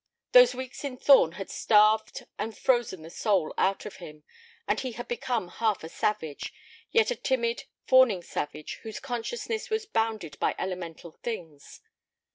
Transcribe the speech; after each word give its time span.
Those 0.31 0.55
weeks 0.55 0.83
in 0.83 0.97
Thorn 0.97 1.33
had 1.33 1.51
starved 1.51 2.25
and 2.39 2.57
frozen 2.57 3.03
the 3.03 3.11
soul 3.11 3.53
out 3.55 3.85
of 3.85 3.97
him, 3.97 4.23
and 4.67 4.79
he 4.79 4.93
had 4.93 5.07
become 5.07 5.47
half 5.49 5.83
a 5.83 5.89
savage, 5.89 6.51
yet 6.89 7.11
a 7.11 7.15
timid, 7.15 7.65
fawning 7.85 8.23
savage 8.23 8.79
whose 8.81 8.99
consciousness 8.99 9.69
was 9.69 9.85
bounded 9.85 10.39
by 10.39 10.55
elemental 10.57 11.11
things. 11.11 11.81